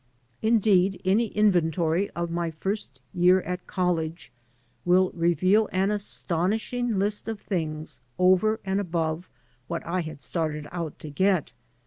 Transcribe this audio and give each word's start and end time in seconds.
Indeed, 0.41 0.99
any 1.05 1.27
inventory 1.27 2.09
of 2.15 2.31
my 2.31 2.49
first 2.49 3.01
year 3.13 3.41
at 3.41 3.67
college 3.67 4.31
will 4.83 5.11
reveal 5.13 5.69
an 5.71 5.91
astonishing 5.91 6.97
list 6.97 7.27
of 7.27 7.39
things 7.39 7.99
over 8.17 8.59
and 8.65 8.79
above 8.79 9.29
what 9.67 9.85
I 9.85 10.01
had 10.01 10.19
started 10.19 10.67
out 10.71 10.97
to 10.97 11.11
get. 11.11 11.53